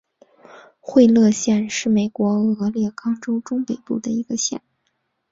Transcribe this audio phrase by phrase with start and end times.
[0.79, 4.59] 惠勒县是美国俄勒冈州中北部的一个县。